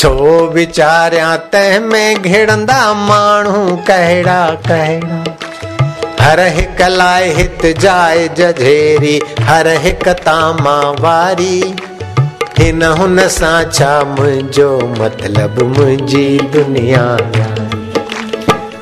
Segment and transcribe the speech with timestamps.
[0.00, 0.10] छो
[0.52, 5.18] वीचारिया तंहिं में घिड़ंदा माण्हू कहिड़ा कहिड़ा।
[6.20, 11.76] हर हिक लाइ हित जाए जझेरी, हर हिक तामा वारी।
[12.58, 17.04] हिन हुन सां छा मुंहिंजो मतिलबु मुंहिंजी दुनिया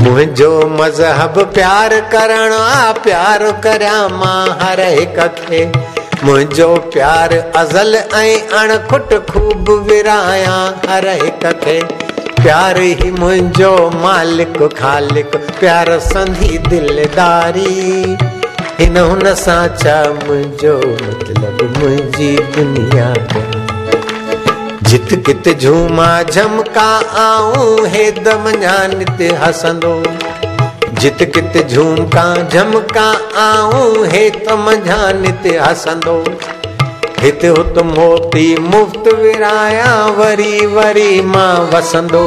[0.00, 5.89] मुंहिंजो मज़हब प्यार करण आ, प्यार करियाँ माँ हर हिक खे।
[6.24, 10.58] मुंहिंजो प्यार अज़ल ऐं अणखुट ख़ूब विरायां
[10.88, 11.76] हर हिक खे
[12.40, 18.16] प्यार ई मुंहिंजो मालिक, ख़ालिक, प्यार संधी दिलदारी।
[18.80, 23.08] हिन हुन सां छा मुंहिंजो मतिलबु मुंहिंजी दुनिया
[24.90, 26.90] जित कित झूमा झमका
[27.22, 28.48] आऊँ, हे दम
[28.94, 29.94] नित हसंदो।
[31.00, 34.66] जित कित झूमका, झमका, आऊँ हे तम
[35.18, 36.24] नित हसंदो।
[37.18, 42.22] हित हुत मोती मुफ़्त विराया, वरी वरी माँ वसंदो।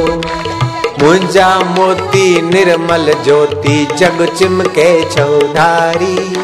[1.02, 6.36] मुंहिंजा मोती निर्मल ज्योति, जग चिमके चौधारी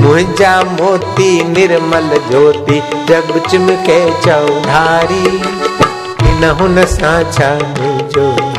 [0.00, 5.42] मुंहिंजा मोती निर्मल ज्योति, जग चिमके चौधारी
[6.26, 8.51] हिन हुन सां छा मुंहिंजो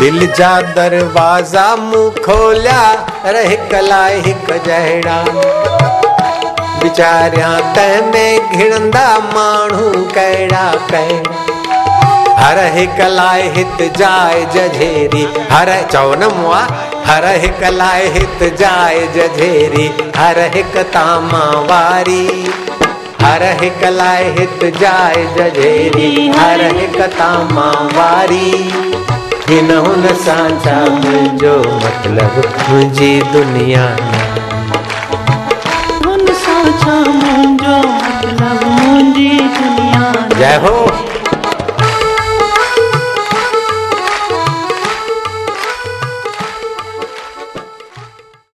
[0.00, 2.82] दिल जा दरवाज़ा मूं खोलिया
[3.26, 5.16] रह कलाए हिकु जहिड़ा
[6.82, 11.46] वीचारिया तंहिं में घिड़ंदा माण्हू कहिड़ा कहिड़ा
[12.38, 16.60] हर हिक लाइ हित जाए जझेरी, हर चओ मुआ,
[17.06, 22.52] हर हिक लाइ हित जाए जझेरी, हर हिक तामा वारी।
[23.22, 29.17] हर हिक लाइ हित जाए जझेरी, हर हिक तामा वारी।
[29.48, 31.52] हिन हुन सां छा मुंहिंजो
[31.84, 33.84] मतिलबु मुंहिंजी दुनिया।
[36.06, 36.26] हुन
[37.12, 41.17] मुंहिंजो मतिलबु मुंहिंजी दुनिया। जय हो।